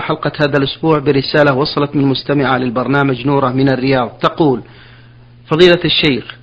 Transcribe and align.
حلقة 0.00 0.32
هذا 0.40 0.58
الأسبوع 0.58 0.98
برسالة 0.98 1.54
وصلت 1.54 1.96
من 1.96 2.04
مستمعة 2.04 2.58
للبرنامج 2.58 3.26
نورة 3.26 3.48
من 3.48 3.68
الرياض. 3.68 4.08
تقول 4.08 4.62
فضيلة 5.46 5.80
الشيخ 5.84 6.36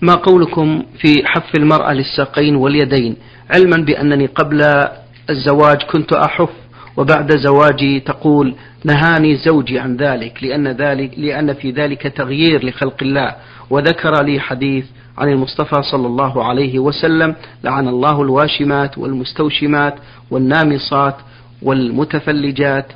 ما 0.00 0.14
قولكم 0.14 0.82
في 0.98 1.22
حف 1.24 1.54
المرأة 1.54 1.92
للساقين 1.92 2.56
واليدين؟ 2.56 3.16
علما 3.50 3.76
بأنني 3.76 4.26
قبل 4.26 4.86
الزواج 5.30 5.82
كنت 5.82 6.12
أحف 6.12 6.48
وبعد 6.96 7.36
زواجي 7.36 8.00
تقول 8.00 8.54
نهاني 8.84 9.36
زوجي 9.36 9.78
عن 9.78 9.96
ذلك 9.96 10.42
لأن 10.42 10.68
ذلك 10.68 11.18
لأن 11.18 11.52
في 11.54 11.70
ذلك 11.70 12.02
تغيير 12.02 12.66
لخلق 12.66 12.96
الله. 13.02 13.34
وذكر 13.70 14.24
لي 14.24 14.40
حديث 14.40 14.84
عن 15.18 15.28
المصطفى 15.28 15.82
صلى 15.82 16.06
الله 16.06 16.44
عليه 16.44 16.78
وسلم 16.78 17.34
لعن 17.64 17.88
الله 17.88 18.22
الواشمات 18.22 18.98
والمستوشمات 18.98 19.94
والنامصات 20.30 21.16
والمتفلجات 21.62 22.92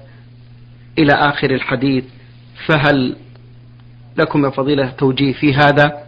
إلى 0.98 1.12
آخر 1.12 1.50
الحديث 1.50 2.04
فهل 2.66 3.16
لكم 4.18 4.44
يا 4.44 4.50
فضيلة 4.50 4.90
توجيه 4.90 5.32
في 5.32 5.54
هذا؟ 5.54 6.06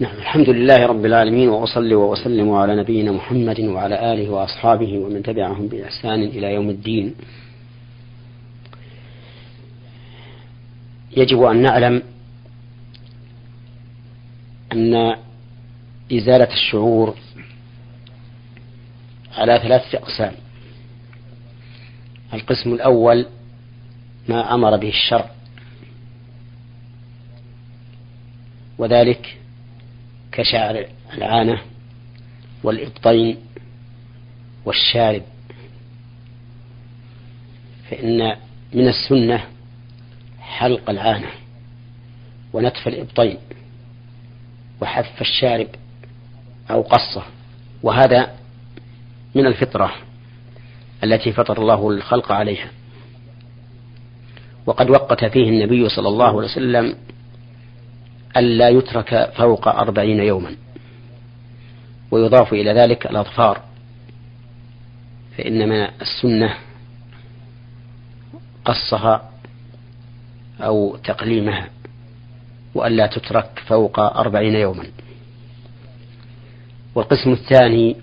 نعم 0.00 0.16
الحمد 0.16 0.48
لله 0.50 0.86
رب 0.86 1.06
العالمين 1.06 1.48
وأصلي 1.48 1.94
وأسلم 1.94 2.50
على 2.50 2.76
نبينا 2.76 3.12
محمد 3.12 3.60
وعلى 3.60 4.12
آله 4.12 4.30
وأصحابه 4.30 4.98
ومن 4.98 5.22
تبعهم 5.22 5.68
بإحسان 5.68 6.22
إلى 6.22 6.54
يوم 6.54 6.70
الدين. 6.70 7.14
يجب 11.16 11.42
أن 11.42 11.62
نعلم 11.62 12.02
أن 14.72 15.16
إزالة 16.12 16.48
الشعور 16.52 17.14
على 19.36 19.60
ثلاثة 19.62 19.98
أقسام. 19.98 20.32
القسم 22.34 22.72
الأول 22.72 23.26
ما 24.28 24.54
أمر 24.54 24.76
به 24.76 24.88
الشرع. 24.88 25.30
وذلك 28.78 29.38
كشعر 30.32 30.86
العانة 31.14 31.62
والإبطين 32.62 33.36
والشارب. 34.64 35.22
فإن 37.90 38.36
من 38.74 38.88
السنة 38.88 39.46
حلق 40.40 40.90
العانة 40.90 41.30
ونتف 42.52 42.88
الإبطين 42.88 43.38
وحف 44.80 45.20
الشارب 45.20 45.68
أو 46.70 46.82
قصه. 46.82 47.22
وهذا 47.82 48.36
من 49.34 49.46
الفطرة. 49.46 49.92
التي 51.04 51.32
فطر 51.32 51.62
الله 51.62 51.90
الخلق 51.90 52.32
عليها. 52.32 52.70
وقد 54.66 54.90
وقت 54.90 55.24
فيه 55.24 55.48
النبي 55.48 55.88
صلى 55.88 56.08
الله 56.08 56.26
عليه 56.26 56.48
وسلم 56.48 56.96
ألا 58.36 58.68
يترك 58.68 59.32
فوق 59.36 59.68
أربعين 59.68 60.20
يوما. 60.20 60.56
ويضاف 62.10 62.52
إلى 62.52 62.72
ذلك 62.72 63.06
الأظفار. 63.06 63.62
فإنما 65.36 65.90
السنة 66.00 66.54
قصها 68.64 69.30
أو 70.60 70.96
تقليمها 70.96 71.68
وألا 72.74 73.06
تترك 73.06 73.62
فوق 73.66 74.00
أربعين 74.00 74.54
يوما. 74.54 74.86
والقسم 76.94 77.32
الثاني 77.32 77.96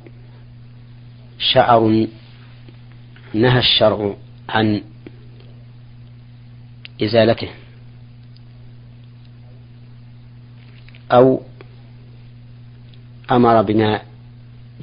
شعر 1.40 2.08
نهى 3.34 3.60
الشرع 3.60 4.16
عن 4.50 4.82
إزالته 7.04 7.50
أو 11.12 11.42
أمر 13.32 13.62
بما 13.62 14.02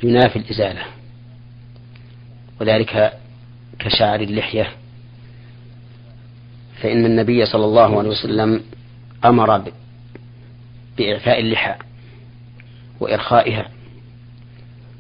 ينافي 0.02 0.38
الإزالة 0.38 0.82
وذلك 2.60 3.12
كشعر 3.78 4.20
اللحية. 4.20 4.70
فإن 6.82 7.04
النبي 7.06 7.46
صلى 7.46 7.64
الله 7.64 7.98
عليه 7.98 8.08
وسلم 8.08 8.62
أمر 9.24 9.72
بإعفاء 10.98 11.40
اللحى 11.40 11.74
وإرخائها 13.00 13.70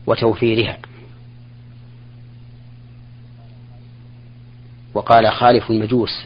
وتوفيرها. 0.06 0.78
وقال 4.96 5.32
خالف 5.32 5.70
المجوس 5.70 6.24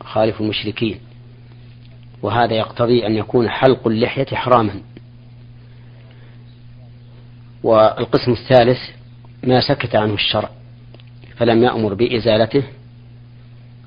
خالف 0.00 0.40
المشركين. 0.40 1.00
وهذا 2.22 2.54
يقتضي 2.54 3.06
أن 3.06 3.16
يكون 3.16 3.48
حلق 3.48 3.86
اللحية 3.86 4.26
حراما. 4.36 4.80
والقسم 7.62 8.32
الثالث 8.32 8.78
ما 9.44 9.60
سكت 9.60 9.96
عنه 9.96 10.14
الشرع 10.14 10.50
فلم 11.36 11.62
يأمر 11.62 11.94
بإزالته 11.94 12.62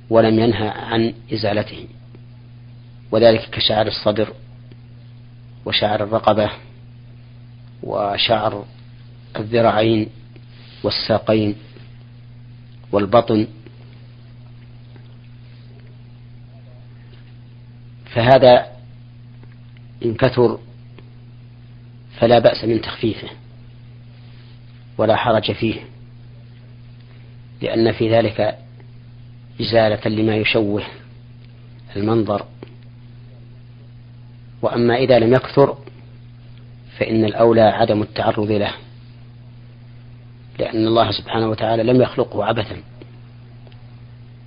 ولم 0.09 0.40
ينهى 0.40 0.68
عن 0.68 1.14
إزالته. 1.34 1.88
وذلك 3.12 3.50
كشعر 3.50 3.88
الصدر 3.88 4.34
وشعر 5.66 6.03
الرقبة 6.03 6.52
وشعر 7.84 8.66
الذراعين 9.40 10.09
والساقين 10.84 11.56
والبطن 12.91 13.47
فهذا 18.14 18.66
إن 20.06 20.16
كثر 20.16 20.60
فلا 22.20 22.40
بأس 22.40 22.64
من 22.64 22.82
تخفيفه 22.82 23.30
ولا 24.98 25.16
حرج 25.16 25.52
فيه 25.52 25.76
لأن 27.62 27.92
في 27.92 28.10
ذلك 28.10 28.58
إزالة 29.62 30.10
لما 30.10 30.36
يشوه 30.36 30.84
المنظر. 31.96 32.46
وأما 34.62 34.96
إذا 34.96 35.20
لم 35.20 35.34
يكثر 35.34 35.78
فإن 36.98 37.26
الأولى 37.26 37.62
عدم 37.62 38.02
التعرض 38.02 38.52
له 38.52 38.74
لأن 40.60 40.88
الله 40.88 41.12
سبحانه 41.12 41.50
وتعالى 41.50 41.84
لم 41.84 42.02
يخلقه 42.02 42.46
عبثا 42.46 42.78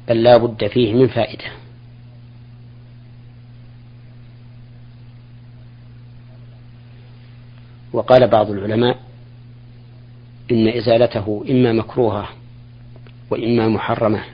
بل 0.08 0.22
لا 0.22 0.36
بد 0.36 0.66
فيه 0.66 0.92
من 0.94 1.08
فائدة. 1.08 1.44
وقال 7.94 8.28
بعض 8.28 8.50
العلماء 8.50 8.98
إن 10.50 10.68
إزالته 10.68 11.44
إما 11.50 11.72
مكروهة 11.72 12.28
وإما 13.30 13.68
محرمة 13.68 14.24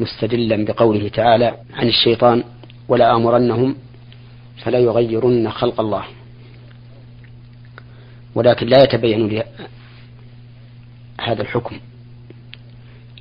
مستدلا 0.00 0.64
بقوله 0.64 1.08
تعالى 1.08 1.56
عن 1.74 1.88
الشيطان 1.88 2.44
ولا 2.88 3.16
آمرنهم 3.16 3.76
فلا 4.64 4.78
يغيرن 4.78 5.50
خلق 5.50 5.80
الله. 5.80 6.04
ولكن 8.34 8.66
لا 8.66 8.82
يتبين 8.82 9.28
لي 9.28 9.44
هذا 11.20 11.42
الحكم. 11.42 11.76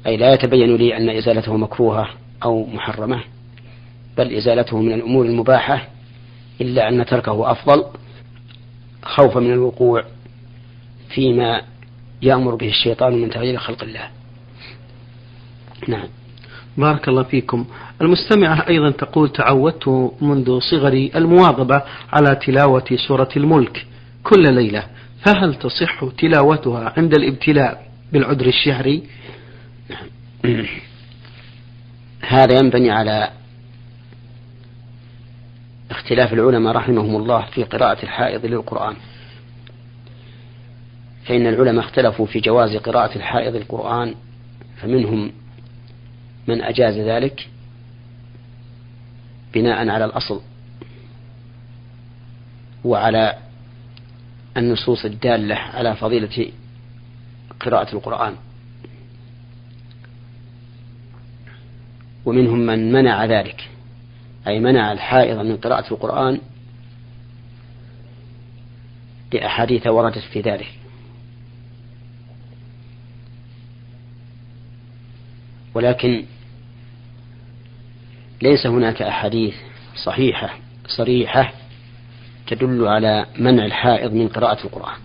أي 0.07 0.17
لا 0.17 0.33
يتبين 0.33 0.75
لي 0.75 0.97
أن 0.97 1.09
إزالته 1.09 1.57
مكروهة 1.57 2.09
أو 2.43 2.65
محرمة 2.65 3.23
بل 4.17 4.35
إزالته 4.35 4.79
من 4.81 4.93
الأمور 4.93 5.25
المباحة 5.25 5.87
إلا 6.61 6.89
أن 6.89 7.05
تركه 7.05 7.51
أفضل 7.51 7.85
خوفا 9.03 9.39
من 9.39 9.53
الوقوع 9.53 10.03
فيما 11.09 11.61
يأمر 12.21 12.55
به 12.55 12.67
الشيطان 12.67 13.21
من 13.21 13.29
تغيير 13.29 13.57
خلق 13.57 13.83
الله. 13.83 14.09
نعم. 15.87 16.07
بارك 16.77 17.07
الله 17.07 17.23
فيكم. 17.23 17.65
المستمعة 18.01 18.67
أيضا 18.67 18.91
تقول 18.91 19.29
تعودت 19.29 20.11
منذ 20.21 20.59
صغري 20.59 21.11
المواظبة 21.15 21.81
على 22.13 22.35
تلاوة 22.35 22.85
سورة 23.07 23.29
الملك 23.37 23.85
كل 24.23 24.53
ليلة. 24.53 24.83
فهل 25.25 25.55
تصح 25.55 26.05
تلاوتها 26.17 26.93
عند 26.97 27.13
الابتلاء 27.13 27.87
بالعذر 28.13 28.45
الشهري؟ 28.45 29.03
نعم. 29.89 30.07
هذا 32.27 32.57
ينبني 32.57 32.91
على 32.91 33.29
اختلاف 35.93 36.33
العلماء 36.33 36.73
رحمهم 36.73 37.15
الله 37.15 37.45
في 37.45 37.63
قراءة 37.63 38.03
الحائض 38.03 38.45
للقرآن. 38.45 38.95
فإن 41.25 41.47
العلماء 41.47 41.85
اختلفوا 41.85 42.25
في 42.25 42.39
جواز 42.39 42.77
قراءة 42.77 43.15
الحائض 43.15 43.55
القرآن 43.55 44.15
فمنهم 44.81 45.31
من 46.47 46.61
أجاز 46.61 46.97
ذلك 46.97 47.49
بناء 49.53 49.89
على 49.89 50.05
الأصل 50.05 50.41
وعلى 52.83 53.37
النصوص 54.57 55.05
الدالة 55.05 55.55
على 55.55 55.95
فضيلة 55.95 56.51
قراءة 57.59 57.95
القرآن. 57.95 58.35
ومنهم 62.25 62.59
من 62.59 62.91
منع 62.91 63.25
ذلك. 63.25 63.69
أي 64.47 64.59
منع 64.59 64.91
الحائض 64.91 65.37
من 65.37 65.57
قراءة 65.57 65.93
القرآن 65.93 66.39
لأحاديث 69.33 69.87
وردت 69.87 70.17
في 70.17 70.41
ذلك. 70.41 70.73
ولكن 75.73 76.25
ليس 78.41 78.65
هناك 78.65 79.01
أحاديث 79.01 79.55
صحيحة 80.05 80.57
صريحة 80.87 81.53
تدل 82.47 82.87
على 82.87 83.25
منع 83.39 83.65
الحائض 83.65 84.13
من 84.13 84.27
قراءة 84.27 84.63
القرآن. 84.65 84.97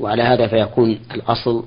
وعلى 0.00 0.22
هذا 0.22 0.46
فيكون 0.46 0.98
الأصل 1.14 1.64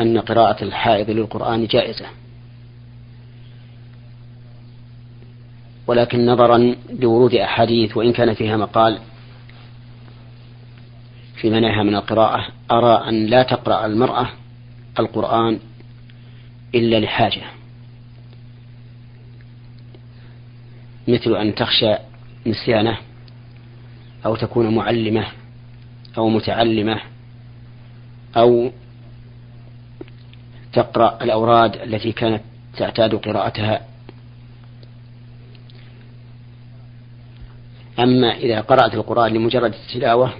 أن 0.00 0.18
قراءة 0.18 0.64
الحائض 0.64 1.10
للقرآن 1.10 1.66
جائزة. 1.66 2.06
ولكن 5.86 6.26
نظرا 6.26 6.74
لورود 7.00 7.34
أحاديث 7.34 7.96
وإن 7.96 8.12
كان 8.12 8.34
فيها 8.34 8.56
مقال 8.56 8.98
في 11.36 11.50
منعها 11.50 11.82
من 11.82 11.94
القراءة 11.94 12.46
أرى 12.70 13.08
أن 13.08 13.26
لا 13.26 13.42
تقرأ 13.42 13.86
المرأة 13.86 14.28
القرآن 14.98 15.58
إلا 16.74 17.00
لحاجة. 17.00 17.42
مثل 21.08 21.36
أن 21.36 21.54
تخشى 21.54 21.94
نسيانة 22.46 22.98
أو 24.26 24.36
تكون 24.36 24.74
معلمة 24.74 25.26
أو 26.18 26.28
متعلمة 26.28 27.00
أو 28.36 28.70
تقرأ 30.72 31.18
الأوراد 31.22 31.76
التي 31.76 32.12
كانت 32.12 32.42
تعتاد 32.76 33.14
قراءتها 33.14 33.93
أما 37.98 38.36
إذا 38.36 38.60
قرأت 38.60 38.94
القرآن 38.94 39.32
لمجرد 39.32 39.74
التلاوة 39.74 40.34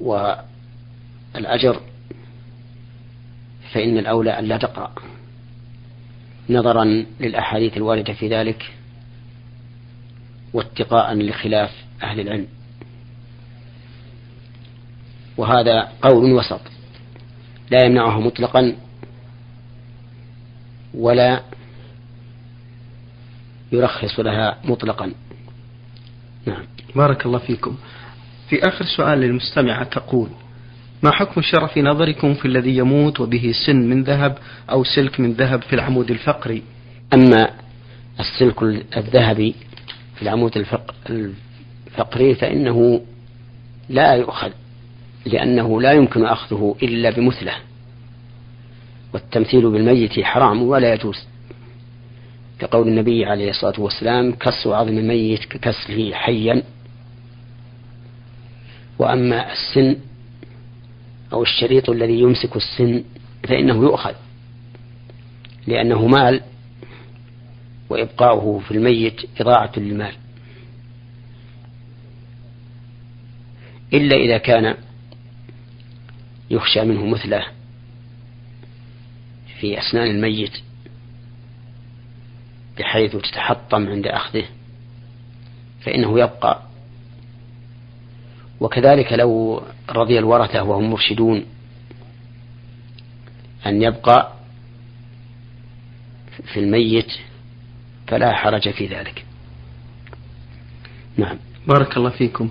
والأجر 0.00 1.80
فإن 3.72 3.98
الأولى 3.98 4.38
أن 4.38 4.44
لا 4.44 4.56
تقرأ. 4.56 4.94
نظرا 6.50 6.84
للأحاديث 7.20 7.76
الواردة 7.76 8.12
في 8.12 8.28
ذلك 8.28 8.72
واتقاء 10.52 11.14
لخلاف 11.14 11.70
أهل 12.02 12.20
العلم. 12.20 12.46
وهذا 15.36 15.92
قول 16.02 16.32
وسط. 16.32 16.60
لا 17.70 17.84
يمنعه 17.84 18.20
مطلقا 18.20 18.76
ولا 20.94 21.42
يرخص 23.72 24.20
لها 24.20 24.58
مطلقا. 24.64 25.12
نعم. 26.46 26.62
بارك 26.96 27.26
الله 27.26 27.38
فيكم. 27.38 27.76
في 28.48 28.68
آخر 28.68 28.84
سؤال 28.84 29.18
للمستمعة 29.18 29.84
تقول 29.84 30.28
ما 31.02 31.10
حكم 31.10 31.40
الشرع 31.40 31.66
في 31.66 31.82
نظركم 31.82 32.34
في 32.34 32.44
الذي 32.44 32.76
يموت 32.76 33.20
وبه 33.20 33.52
سن 33.66 33.76
من 33.76 34.02
ذهب 34.02 34.38
أو 34.70 34.84
سلك 34.84 35.20
من 35.20 35.32
ذهب 35.32 35.62
في 35.62 35.72
العمود 35.72 36.10
الفقري؟ 36.10 36.62
أما 37.14 37.50
السلك 38.20 38.62
الذهبي 38.96 39.54
في 40.16 40.22
العمود 40.22 40.64
الفقري 41.96 42.34
فإنه 42.34 43.00
لا 43.88 44.14
يؤخذ 44.14 44.50
لأنه 45.26 45.80
لا 45.80 45.92
يمكن 45.92 46.24
أخذه 46.26 46.76
إلا 46.82 47.10
بمثله 47.10 47.54
والتمثيل 49.14 49.70
بالميت 49.70 50.20
حرام 50.20 50.62
ولا 50.62 50.94
يجوز. 50.94 51.29
كقول 52.60 52.88
النبي 52.88 53.24
عليه 53.24 53.50
الصلاة 53.50 53.80
والسلام 53.80 54.32
كسر 54.32 54.74
عظم 54.74 54.98
الميت 54.98 55.44
ككسره 55.44 56.12
حيا. 56.12 56.62
وأما 58.98 59.52
السن 59.52 59.96
أو 61.32 61.42
الشريط 61.42 61.90
الذي 61.90 62.20
يمسك 62.20 62.56
السن 62.56 63.04
فإنه 63.48 63.74
يؤخذ 63.74 64.14
لأنه 65.66 66.06
مال 66.06 66.40
وإبقاؤه 67.90 68.58
في 68.58 68.70
الميت 68.70 69.40
إضاعة 69.40 69.72
للمال. 69.76 70.12
إلا 73.92 74.16
إذا 74.16 74.38
كان 74.38 74.74
يخشى 76.50 76.84
منه 76.84 77.06
مثله 77.06 77.46
في 79.60 79.78
أسنان 79.78 80.10
الميت 80.10 80.52
بحيث 82.80 83.16
تتحطم 83.16 83.88
عند 83.88 84.06
أخذه 84.06 84.44
فإنه 85.80 86.18
يبقى. 86.20 86.62
وكذلك 88.60 89.12
لو 89.12 89.62
رضي 89.90 90.18
الورثة 90.18 90.62
وهم 90.62 90.90
مرشدون 90.90 91.44
أن 93.66 93.82
يبقى 93.82 94.32
في 96.52 96.60
الميت 96.60 97.12
فلا 98.08 98.32
حرج 98.32 98.70
في 98.70 98.86
ذلك. 98.86 99.24
نعم. 101.16 101.36
بارك 101.66 101.96
الله 101.96 102.10
فيكم. 102.10 102.48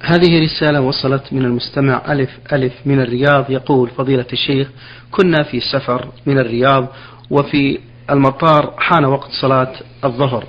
هذه 0.00 0.42
رسالة 0.44 0.80
وصلت 0.80 1.32
من 1.32 1.44
المستمع 1.44 2.12
ألف 2.12 2.30
ألف 2.52 2.72
من 2.86 3.00
الرياض. 3.00 3.50
يقول 3.50 3.90
فضيلة 3.90 4.26
الشيخ 4.32 4.68
كنا 5.10 5.42
في 5.42 5.60
سفر 5.60 6.12
من 6.26 6.38
الرياض 6.38 6.88
وفي 7.30 7.78
المطار 8.10 8.74
حان 8.78 9.04
وقت 9.04 9.30
صلاة 9.30 9.72
الظهر. 10.04 10.44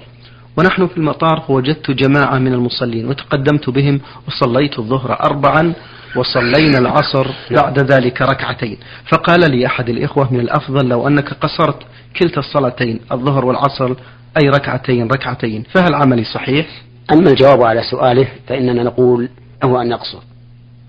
ونحن 0.58 0.88
في 0.88 0.98
المطار 0.98 1.44
فوجدت 1.48 1.92
جماعة 1.92 2.38
من 2.40 2.54
المصلين 2.54 3.08
وتقدمت 3.08 3.70
بهم 3.70 4.02
وصليت 4.28 4.80
الظهر 4.80 5.20
أربعا 5.24 5.74
وصلينا 6.16 6.78
العصر 6.78 7.28
بعد 7.52 7.80
ذلك 7.92 8.22
ركعتين. 8.22 8.78
فقال 9.12 9.52
لي 9.52 9.66
أحد 9.66 9.90
الإخوة 9.90 10.34
من 10.34 10.40
الأفضل 10.40 10.88
لو 10.90 11.08
أنك 11.08 11.34
قصرت 11.34 11.80
كلتا 12.20 12.40
الصلاتين 12.40 13.00
الظهر 13.12 13.46
والعصر 13.46 13.94
أي 14.42 14.50
ركعتين 14.50 15.08
ركعتين 15.08 15.64
فهل 15.74 15.94
عملي 15.94 16.24
صحيح؟ 16.24 16.68
أما 17.14 17.30
الجواب 17.30 17.64
على 17.64 17.84
سؤاله 17.92 18.28
فإننا 18.48 18.84
نقول 18.84 19.30
له 19.64 19.82
أن 19.82 19.92
يقصر 19.92 20.20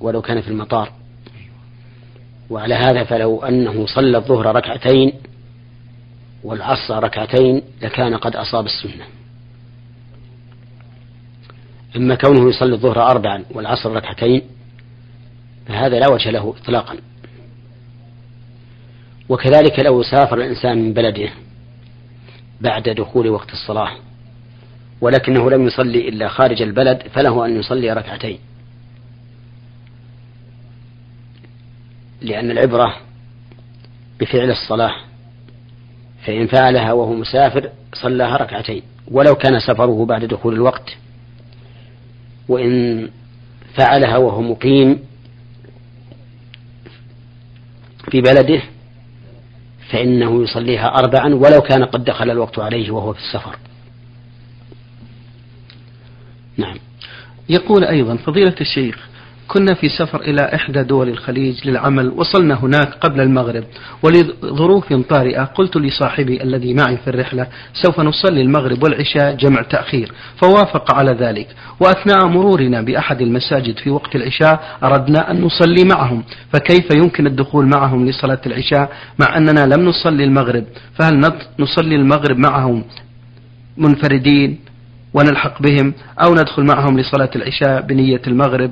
ولو 0.00 0.22
كان 0.22 0.40
في 0.40 0.48
المطار. 0.48 0.90
وعلى 2.50 2.74
هذا 2.74 3.04
فلو 3.04 3.42
أنه 3.42 3.86
صلى 3.86 4.18
الظهر 4.18 4.56
ركعتين 4.56 5.12
والعصر 6.46 7.02
ركعتين 7.02 7.62
لكان 7.82 8.16
قد 8.16 8.36
أصاب 8.36 8.66
السنة. 8.66 9.04
أما 11.96 12.14
كونه 12.14 12.48
يصلي 12.48 12.74
الظهر 12.74 13.10
أربعا 13.10 13.44
والعصر 13.50 13.92
ركعتين 13.92 14.42
فهذا 15.66 15.98
لا 15.98 16.10
وجه 16.10 16.30
له 16.30 16.54
إطلاقا. 16.62 16.96
وكذلك 19.28 19.78
لو 19.78 20.02
سافر 20.02 20.36
الإنسان 20.38 20.78
من 20.78 20.92
بلده 20.92 21.30
بعد 22.60 22.82
دخول 22.88 23.28
وقت 23.28 23.52
الصلاة 23.52 23.90
ولكنه 25.00 25.50
لم 25.50 25.66
يصلي 25.66 26.08
إلا 26.08 26.28
خارج 26.28 26.62
البلد 26.62 27.02
فله 27.14 27.46
أن 27.46 27.56
يصلي 27.56 27.92
ركعتين. 27.92 28.38
لأن 32.20 32.50
العبرة 32.50 32.96
بفعل 34.20 34.50
الصلاة 34.50 34.94
فإن 36.26 36.46
فعلها 36.46 36.92
وهو 36.92 37.12
مسافر 37.12 37.70
صلاها 37.94 38.36
ركعتين 38.36 38.82
ولو 39.10 39.34
كان 39.34 39.60
سفره 39.60 40.06
بعد 40.06 40.24
دخول 40.24 40.54
الوقت. 40.54 40.96
وإن 42.48 43.08
فعلها 43.74 44.16
وهو 44.16 44.42
مقيم 44.42 44.98
في 48.10 48.20
بلده 48.20 48.62
فإنه 49.90 50.42
يصليها 50.42 50.88
أربعا 50.88 51.34
ولو 51.34 51.60
كان 51.60 51.84
قد 51.84 52.04
دخل 52.04 52.30
الوقت 52.30 52.58
عليه 52.58 52.90
وهو 52.90 53.12
في 53.12 53.18
السفر. 53.18 53.56
نعم. 56.56 56.76
يقول 57.48 57.84
أيضا 57.84 58.16
فضيلة 58.16 58.54
الشيخ 58.60 59.08
كنا 59.48 59.74
في 59.74 59.88
سفر 59.88 60.20
إلى 60.20 60.54
إحدى 60.54 60.82
دول 60.82 61.08
الخليج 61.08 61.68
للعمل 61.68 62.08
وصلنا 62.16 62.54
هناك 62.54 62.94
قبل 63.00 63.20
المغرب. 63.20 63.64
ولظروف 64.02 64.92
طارئة 64.92 65.44
قلت 65.44 65.76
لصاحبي 65.76 66.42
الذي 66.42 66.74
معي 66.74 66.96
في 66.96 67.10
الرحلة 67.10 67.46
سوف 67.82 68.00
نصلي 68.00 68.40
المغرب 68.40 68.82
والعشاء 68.82 69.34
جمع 69.34 69.62
تأخير. 69.62 70.12
فوافق 70.36 70.94
على 70.94 71.12
ذلك. 71.12 71.48
وأثناء 71.80 72.26
مرورنا 72.26 72.82
بأحد 72.82 73.20
المساجد 73.20 73.78
في 73.78 73.90
وقت 73.90 74.16
العشاء 74.16 74.78
أردنا 74.82 75.30
أن 75.30 75.40
نصلي 75.40 75.84
معهم. 75.84 76.24
فكيف 76.52 76.94
يمكن 76.94 77.26
الدخول 77.26 77.66
معهم 77.66 78.06
لصلاة 78.06 78.40
العشاء 78.46 78.92
مع 79.20 79.36
أننا 79.36 79.66
لم 79.74 79.88
نصلي 79.88 80.24
المغرب؟ 80.24 80.64
فهل 80.98 81.32
نصلي 81.58 81.96
المغرب 81.96 82.38
معهم 82.38 82.84
منفردين 83.76 84.58
ونلحق 85.14 85.62
بهم 85.62 85.94
أو 86.24 86.34
ندخل 86.34 86.64
معهم 86.64 86.98
لصلاة 86.98 87.30
العشاء 87.36 87.80
بنية 87.80 88.22
المغرب؟ 88.26 88.70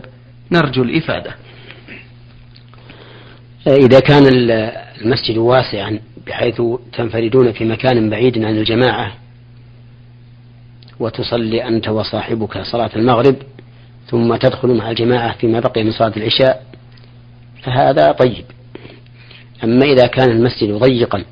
نرجو 0.53 0.83
الإفادة. 0.83 1.35
إذا 3.67 4.01
كان 4.01 4.23
المسجد 4.27 5.37
واسعا 5.37 6.01
بحيث 6.27 6.63
تنفردون 6.93 7.53
في 7.53 7.65
مكان 7.65 8.11
بعيد 8.11 8.45
عن 8.45 8.57
الجماعة 8.57 9.13
وتصلي 11.01 11.69
أنت 11.69 11.89
وصاحبك 11.89 12.63
صلاة 12.63 12.91
المغرب 12.97 13.37
ثم 14.11 14.37
تدخل 14.37 14.69
مع 14.69 14.91
الجماعة 14.91 15.37
فيما 15.37 15.61
بقي 15.61 15.85
من 15.85 15.93
صلاة 15.93 16.13
العشاء 16.17 16.67
فهذا 17.63 18.13
طيب. 18.13 18.45
أما 19.65 19.85
إذا 19.85 20.07
كان 20.07 20.31
المسجد 20.31 20.71
ضيقا 20.71 21.25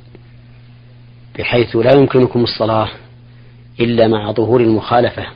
بحيث 1.39 1.77
لا 1.77 1.95
يمكنكم 1.95 2.43
الصلاة 2.43 2.89
إلا 3.81 4.09
مع 4.09 4.33
ظهور 4.33 4.61
المخالفة 4.61 5.27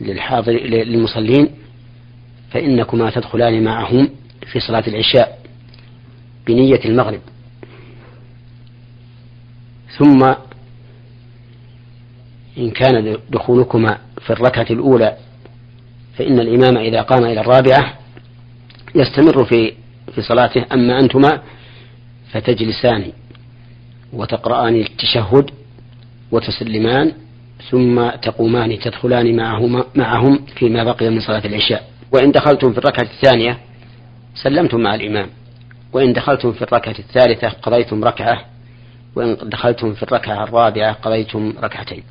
للحاضر 0.00 0.52
للمصلين 0.52 1.50
فإنكما 2.54 3.10
تدخلان 3.10 3.64
معهم 3.64 4.10
في 4.52 4.60
صلاة 4.60 4.84
العشاء 4.86 5.38
بنية 6.46 6.80
المغرب. 6.84 7.20
ثم 9.98 10.34
إن 12.58 12.70
كان 12.70 13.18
دخولكما 13.30 13.98
في 14.20 14.30
الركعة 14.32 14.66
الأولى 14.70 15.16
فإن 16.16 16.40
الإمام 16.40 16.76
إذا 16.76 17.02
قام 17.02 17.24
إلى 17.24 17.40
الرابعة 17.40 17.98
يستمر 18.94 19.44
في 19.44 19.72
في 20.14 20.22
صلاته. 20.22 20.64
أما 20.72 21.00
أنتما 21.00 21.42
فتجلسان 22.30 23.12
وتقرآن 24.12 24.76
التشهد 24.76 25.50
وتسلمان 26.32 27.12
ثم 27.70 28.10
تقومان 28.10 28.78
تدخلان 28.78 29.36
معهما 29.36 29.84
معهم 29.94 30.46
فيما 30.56 30.84
بقي 30.84 31.10
من 31.10 31.20
صلاة 31.20 31.46
العشاء. 31.46 31.93
وإن 32.14 32.32
دخلتم 32.32 32.72
في 32.72 32.78
الركعة 32.78 33.02
الثانية 33.02 33.58
سلمتم 34.34 34.80
مع 34.80 34.94
الإمام. 34.94 35.28
وإن 35.92 36.12
دخلتم 36.12 36.52
في 36.52 36.62
الركعة 36.62 36.94
الثالثة 36.98 37.48
قضيتم 37.48 38.04
ركعة 38.04 38.44
وإن 39.16 39.36
دخلتم 39.42 39.94
في 39.94 40.02
الركعة 40.02 40.44
الرابعة 40.44 40.92
قضيتم 40.92 41.54
ركعتين. 41.62 42.02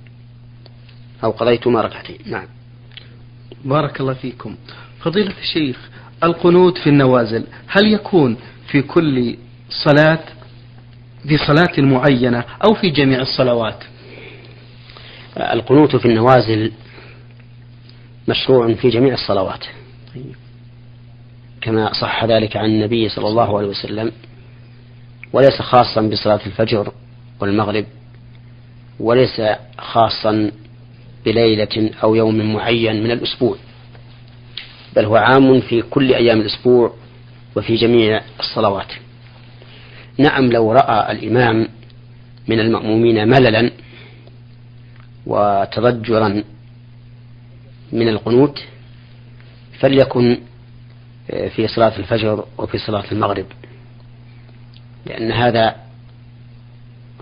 أو 1.23 1.31
قضيتما 1.31 1.81
ركعتين 1.81 2.17
نعم. 2.25 2.47
بارك 3.65 4.01
الله 4.01 4.13
فيكم. 4.13 4.55
فضيلة 4.99 5.33
الشيخ 5.41 5.89
القنوت 6.23 6.77
في 6.77 6.89
النوازل 6.89 7.43
هل 7.67 7.93
يكون 7.93 8.37
في 8.67 8.81
كل 8.81 9.37
صلاة 9.69 10.19
في 11.27 11.37
صلاة 11.37 11.73
معينة 11.77 12.43
أو 12.67 12.73
في 12.73 12.89
جميع 12.89 13.21
الصلوات؟ 13.21 13.83
القنوت 15.37 15.95
في 15.95 16.05
النوازل 16.05 16.71
مشروع 18.27 18.73
في 18.73 18.89
جميع 18.89 19.13
الصلوات. 19.13 19.65
كما 21.61 21.93
صح 21.93 22.25
ذلك 22.25 22.57
عن 22.57 22.65
النبي 22.65 23.09
صلى 23.09 23.27
الله 23.27 23.57
عليه 23.57 23.67
وسلم 23.67 24.11
وليس 25.33 25.61
خاصا 25.61 26.01
بصلاة 26.01 26.39
الفجر 26.45 26.91
والمغرب 27.39 27.85
وليس 28.99 29.41
خاصا 29.77 30.51
بليلة 31.25 31.91
أو 32.03 32.15
يوم 32.15 32.53
معين 32.53 33.03
من 33.03 33.11
الأسبوع 33.11 33.57
بل 34.95 35.05
هو 35.05 35.15
عام 35.15 35.61
في 35.61 35.81
كل 35.81 36.13
أيام 36.13 36.41
الأسبوع 36.41 36.93
وفي 37.55 37.75
جميع 37.75 38.21
الصلوات. 38.39 38.91
نعم 40.17 40.51
لو 40.51 40.71
رأى 40.71 41.11
الإمام 41.11 41.67
من 42.47 42.59
المأمومين 42.59 43.27
مللا 43.27 43.71
وتضجرا 45.25 46.43
من 47.91 48.09
القنوت 48.09 48.63
فليكن 49.83 50.37
في 51.27 51.67
صلاة 51.67 51.97
الفجر 51.97 52.45
وفي 52.57 52.77
صلاة 52.77 53.03
المغرب 53.11 53.45
لأن 55.05 55.31
هذا 55.31 55.75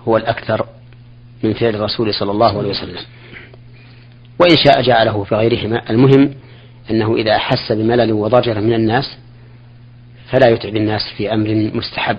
هو 0.08 0.18
الأكثر 0.18 0.66
من 1.44 1.54
فعل 1.54 1.76
الرسول 1.76 2.14
صلى 2.14 2.32
الله 2.32 2.58
عليه 2.58 2.70
وسلم. 2.70 3.00
وإن 4.40 4.58
شاء 4.66 4.82
جعله 4.82 5.24
في 5.24 5.36
غيرهما. 5.36 5.90
المهم 5.90 6.34
أنه 6.92 7.16
إذا 7.16 7.36
أحس 7.36 7.72
بملل 7.72 8.14
وضجر 8.14 8.62
من 8.62 8.74
الناس 8.74 9.18
فلا 10.30 10.50
يتعب 10.50 10.76
الناس 10.76 11.02
في 11.18 11.34
أمر 11.34 11.72
مستحب 11.74 12.18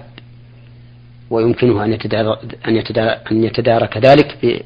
ويمكنه 1.31 1.85
أن 1.85 1.93
يتدارك, 1.93 2.59
أن 2.69 2.77
يتدارك, 2.77 3.33
أن 3.33 3.45
يتدارك 3.45 3.97
ذلك 3.97 4.61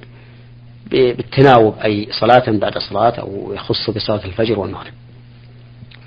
بالتناوب 0.90 1.78
أي 1.78 2.09
صلاة 2.21 2.45
بعد 2.49 2.78
صلاة 2.78 3.11
أو 3.11 3.52
يخص 3.54 3.90
بصلاة 3.90 4.25
الفجر 4.25 4.59
والمغرب. 4.59 4.92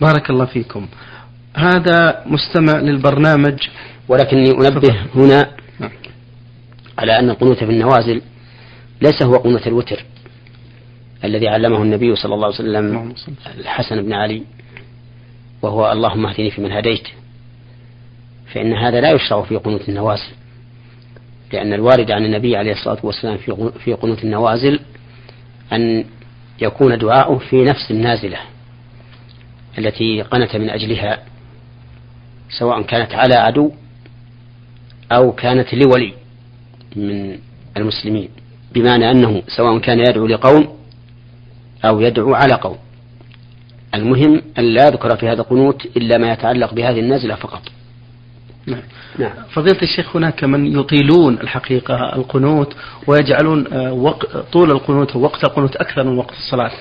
بارك 0.01 0.29
الله 0.29 0.45
فيكم. 0.45 0.87
هذا 1.55 2.23
مستمع 2.25 2.79
للبرنامج. 2.79 3.59
ولكني 4.07 4.51
أنبه 4.51 4.95
هنا 5.15 5.49
نعم. 5.79 5.91
على 6.99 7.19
أن 7.19 7.29
القنوت 7.29 7.57
في 7.57 7.71
النوازل 7.71 8.21
ليس 9.01 9.23
هو 9.23 9.37
قنوت 9.37 9.67
الوتر 9.67 10.05
الذي 11.23 11.47
علمه 11.47 11.81
النبي 11.81 12.15
صلى 12.15 12.33
الله 12.35 12.45
عليه 12.45 12.55
وسلم 12.55 13.13
الحسن 13.59 14.01
بن 14.01 14.13
علي 14.13 14.43
وهو 15.61 15.91
اللهم 15.91 16.25
اهدني 16.25 16.51
فيمن 16.51 16.71
هديت. 16.71 17.07
فإن 18.53 18.73
هذا 18.73 19.01
لا 19.01 19.11
يشرع 19.11 19.41
في 19.41 19.55
قنوت 19.55 19.89
النوازل 19.89 20.31
لأن 21.53 21.73
الوارد 21.73 22.11
عن 22.11 22.25
النبي 22.25 22.57
عليه 22.57 22.71
الصلاة 22.71 22.97
والسلام 23.03 23.37
في 23.85 23.93
قنوت 23.93 24.23
النوازل 24.23 24.79
أن 25.73 26.05
يكون 26.61 26.97
دعاؤه 26.97 27.37
في 27.37 27.63
نفس 27.63 27.91
النازلة. 27.91 28.37
التي 29.79 30.21
قنت 30.21 30.55
من 30.55 30.69
أجلها 30.69 31.19
سواء 32.59 32.81
كانت 32.81 33.13
على 33.13 33.35
عدو 33.35 33.71
أو 35.11 35.31
كانت 35.31 35.73
لولي 35.73 36.13
من 36.95 37.37
المسلمين 37.77 38.29
بمعنى 38.73 39.11
أنه 39.11 39.41
سواء 39.47 39.79
كان 39.79 39.99
يدعو 39.99 40.27
لقوم 40.27 40.77
أو 41.85 42.01
يدعو 42.01 42.33
على 42.33 42.53
قوم 42.53 42.77
المهم 43.95 44.41
أن 44.59 44.63
لا 44.63 44.87
يذكر 44.87 45.15
في 45.17 45.27
هذا 45.27 45.41
القنوت 45.41 45.85
إلا 45.97 46.17
ما 46.17 46.31
يتعلق 46.31 46.73
بهذه 46.73 46.99
النازلة 46.99 47.35
فقط 47.35 47.61
نعم. 48.65 48.81
نعم. 49.19 49.33
فضيلة 49.53 49.81
الشيخ 49.81 50.15
هناك 50.15 50.43
من 50.43 50.79
يطيلون 50.79 51.33
الحقيقة 51.33 52.15
القنوت 52.15 52.75
ويجعلون 53.07 53.73
آه،. 53.73 54.15
طول 54.51 54.71
القنوت 54.71 55.15
ووقت 55.15 55.43
القنوت 55.43 55.75
أكثر 55.75 56.03
من 56.03 56.17
وقت 56.17 56.33
الصلاة 56.33 56.71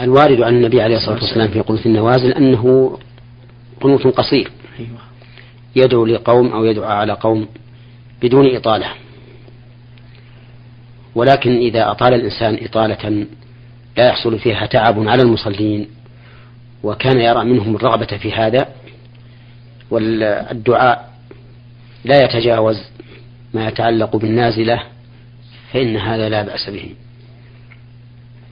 الوارد 0.00 0.40
عن 0.40 0.54
النبي 0.54 0.82
عليه 0.82 0.96
الصلاة 0.96 1.20
والسلام 1.20 1.48
في 1.48 1.60
قنوت 1.60 1.86
النوازل 1.86 2.32
أنه 2.32 2.98
قنوت 3.80 4.06
قصير. 4.06 4.50
أيوة. 4.78 4.98
يدعو 5.76 6.06
لقوم 6.06 6.52
أو 6.52 6.64
يدعو 6.64 6.84
على 6.84 7.12
قوم 7.12 7.48
بدون 8.22 8.56
إطالة. 8.56 8.86
ولكن 11.14 11.56
إذا 11.56 11.90
أطال 11.90 12.14
الإنسان 12.14 12.58
إطالة 12.64 13.26
لا 13.96 14.08
يحصل 14.08 14.38
فيها 14.38 14.66
تعب 14.66 15.08
على 15.08 15.22
المصلين 15.22 15.88
وكان 16.82 17.20
يرى 17.20 17.44
منهم 17.44 17.76
الرغبة 17.76 18.06
في 18.06 18.32
هذا 18.32 18.68
والدعاء 19.90 21.12
لا 22.04 22.24
يتجاوز 22.24 22.82
ما 23.54 23.68
يتعلق 23.68 24.16
بالنازلة 24.16 24.82
فإن 25.72 25.96
هذا 25.96 26.28
لا 26.28 26.42
بأس 26.42 26.70
به. 26.70 26.94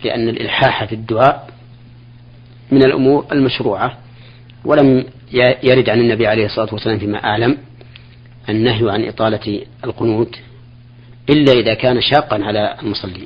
لأن 0.04 0.28
الإلحاح 0.28 0.85
في 0.85 0.95
الدعاء 0.95 1.50
من 2.71 2.83
الأمور 2.83 3.26
المشروعة 3.33 3.99
ولم 4.64 5.04
يرد 5.62 5.90
عن 5.90 6.00
النبي 6.00 6.26
عليه 6.26 6.47
الصلاة 6.47 6.69
والسلام 6.73 6.99
فيما 6.99 7.25
أعلم 7.25 7.59
النهي 8.49 8.90
عن 8.90 9.04
إطالة 9.04 9.61
القنوت 9.85 10.38
إلا 11.30 11.52
إذا 11.52 11.75
كان 11.75 12.00
شاقا 12.00 12.45
على 12.45 12.76
المصلين 12.83 13.25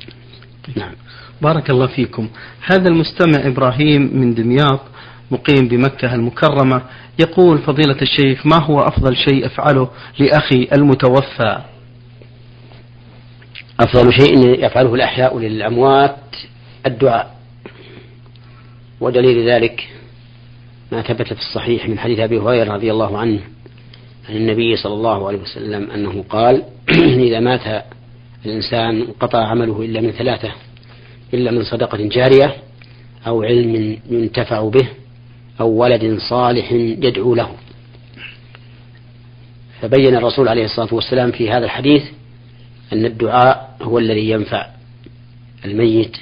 نعم. 0.75 0.91
بارك 1.41 1.69
الله 1.69 1.87
فيكم. 1.87 2.29
هذا 2.65 2.87
المستمع 2.89 3.47
إبراهيم 3.47 4.01
من 4.13 4.33
دمياط 4.33 4.81
مقيم 5.31 5.67
بمكة 5.67 6.15
المكرمة 6.15 6.81
يقول 7.19 7.57
فضيلة 7.57 8.01
الشيخ 8.01 8.45
ما 8.45 8.63
هو 8.63 8.79
أفضل 8.79 9.15
شيء 9.15 9.45
أفعله 9.45 9.89
لأخي 10.19 10.67
المتوفى؟ 10.73 11.61
أفضل 13.79 14.13
شيء 14.13 14.65
يفعله 14.65 14.95
الأحياء 14.95 15.39
للأموات 15.39 16.17
الدعاء. 16.85 17.35
ودليل 19.01 19.49
ذلك 19.49 19.87
ما 20.91 21.01
ثبت 21.01 21.33
في 21.33 21.39
الصحيح 21.39 21.89
من 21.89 21.99
حديث 21.99 22.19
أبي 22.19 22.39
هريرة 22.39 22.73
رضي 22.73 22.91
الله 22.91 23.17
عنه 23.17 23.39
عن 24.29 24.35
النبي 24.35 24.75
صلى 24.75 24.93
الله 24.93 25.27
عليه 25.27 25.37
وسلم 25.37 25.91
أنه 25.91 26.25
قال 26.29 26.63
إذا 27.27 27.39
مات 27.39 27.85
الإنسان 28.45 29.01
انقطع 29.01 29.47
عمله 29.47 29.81
إلا 29.81 30.01
من 30.01 30.11
ثلاثة 30.11 30.51
إلا 31.33 31.51
من 31.51 31.63
صدقة 31.63 31.97
جارية 31.97 32.55
أو 33.27 33.43
علم 33.43 33.97
ينتفع 34.09 34.69
به 34.69 34.87
أو 35.59 35.69
ولد 35.69 36.17
صالح 36.19 36.71
يدعو 36.71 37.35
له. 37.35 37.51
فبين 39.81 40.15
الرسول 40.15 40.47
عليه 40.47 40.65
الصلاة 40.65 40.93
والسلام 40.93 41.31
في 41.31 41.51
هذا 41.51 41.65
الحديث 41.65 42.03
أن 42.93 43.05
الدعاء 43.05 43.77
هو 43.81 43.99
الذي 43.99 44.29
ينفع 44.29 44.67
الميت 45.65 46.17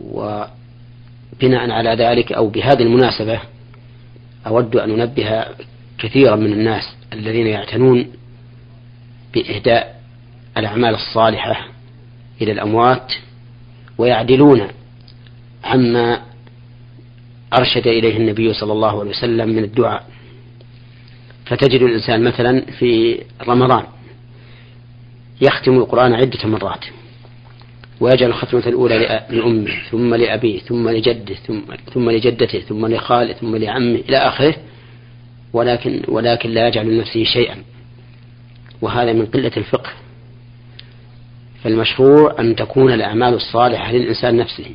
وبناء 0.00 1.70
على 1.70 1.90
ذلك 1.90 2.32
أو 2.32 2.48
بهذه 2.48 2.82
المناسبة 2.82 3.40
أود 4.46 4.76
أن 4.76 5.00
أنبه 5.00 5.44
كثيرا 5.98 6.36
من 6.36 6.52
الناس 6.52 6.94
الذين 7.12 7.46
يعتنون 7.46 8.12
بإهداء 9.34 10.00
الأعمال 10.56 10.94
الصالحة 10.94 11.66
إلى 12.42 12.52
الأموات 12.52 13.12
ويعدلون 13.98 14.68
عما 15.64 16.20
أرشد 17.54 17.86
إليه 17.86 18.16
النبي 18.16 18.52
صلى 18.52 18.72
الله 18.72 19.00
عليه 19.00 19.10
وسلم 19.10 19.48
من 19.48 19.64
الدعاء. 19.64 20.04
فتجد 21.46 21.82
الإنسان 21.82 22.24
مثلا 22.24 22.60
في 22.60 23.22
رمضان 23.48 23.84
يختم 25.40 25.78
القرآن 25.78 26.14
عدة 26.14 26.48
مرات. 26.48 26.84
ويجعل 28.00 28.30
الختمة 28.30 28.66
الأولى 28.66 29.24
لأمه 29.30 29.70
ثم 29.90 30.14
لأبيه 30.14 30.58
ثم 30.58 30.88
لجده 30.88 31.34
ثم, 31.34 31.60
ثم 31.94 32.10
لجدته 32.10 32.60
ثم 32.60 32.86
لخاله 32.86 33.32
ثم 33.32 33.56
لعمه 33.56 33.94
إلى 34.08 34.16
آخره 34.16 34.54
ولكن 35.52 36.02
ولكن 36.08 36.50
لا 36.50 36.68
يجعل 36.68 36.86
لنفسه 36.86 37.24
شيئا. 37.24 37.56
وهذا 38.82 39.12
من 39.12 39.26
قلة 39.26 39.52
الفقه. 39.56 39.90
فالمشروع 41.62 42.40
أن 42.40 42.56
تكون 42.56 42.92
الأعمال 42.92 43.34
الصالحة 43.34 43.92
للإنسان 43.92 44.36
نفسه. 44.36 44.70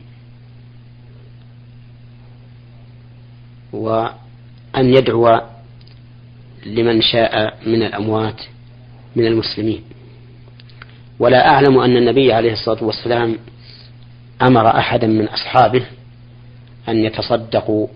وأن 3.73 4.15
يدعو 4.75 5.41
لمن 6.65 7.01
شاء 7.01 7.57
من 7.65 7.83
الأموات 7.83 8.41
من 9.15 9.25
المسلمين. 9.27 9.83
ولا 11.19 11.49
أعلم 11.49 11.79
أن 11.79 11.97
النبي 11.97 12.33
عليه 12.33 12.53
الصلاة 12.53 12.83
والسلام 12.83 13.37
أمر 14.41 14.67
أحدا 14.67 15.07
من 15.07 15.27
أصحابه 15.27 15.85
أن 16.89 17.05
يتصدقوا 17.05 17.87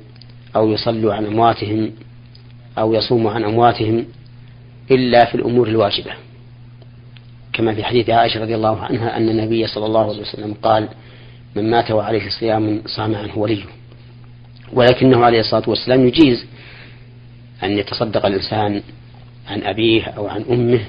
أو 0.56 0.72
يصلوا 0.72 1.14
عن 1.14 1.26
أمواتهم 1.26 1.92
أو 2.78 2.94
يصوموا 2.94 3.32
عن 3.32 3.44
أمواتهم 3.44 4.06
إلا 4.92 5.26
في 5.26 5.36
الأمور 5.36 5.68
الواجبة. 5.68 6.12
كما 7.54 7.76
في 7.76 7.84
حديث 7.84 8.10
عائشة 8.10 8.42
رضي 8.42 8.56
الله 8.56 8.80
عنها 8.80 9.18
أن 9.18 9.30
النبي 9.30 9.68
صلى 9.68 9.86
الله 9.86 10.10
عليه 10.10 10.22
وسلم 10.22 10.54
قال 10.54 10.88
من 11.56 11.70
مات 11.70 11.92
وعليه 11.92 12.30
صيام 12.30 12.82
صام 12.86 13.16
عنه 13.16 13.38
وليه. 13.38 13.64
ولكنه 14.74 15.26
عليه 15.26 15.40
الصلاة 15.40 15.70
والسلام 15.70 16.08
يجيز 16.08 16.46
أن 17.64 17.78
يتصدق 17.78 18.26
الإنسان 18.26 18.82
عن 19.48 19.64
أبيه 19.64 20.04
أو 20.06 20.28
عن 20.28 20.46
أمه 20.50 20.82